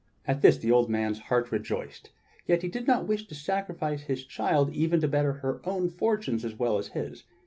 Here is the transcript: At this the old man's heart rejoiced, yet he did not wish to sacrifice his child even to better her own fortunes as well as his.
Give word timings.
At 0.25 0.41
this 0.41 0.57
the 0.57 0.71
old 0.71 0.89
man's 0.89 1.19
heart 1.29 1.51
rejoiced, 1.51 2.09
yet 2.47 2.63
he 2.63 2.69
did 2.69 2.87
not 2.87 3.05
wish 3.07 3.27
to 3.27 3.35
sacrifice 3.35 4.01
his 4.01 4.25
child 4.25 4.73
even 4.73 4.99
to 5.01 5.07
better 5.07 5.33
her 5.33 5.61
own 5.63 5.89
fortunes 5.91 6.43
as 6.43 6.57
well 6.57 6.79
as 6.79 6.87
his. 6.97 7.25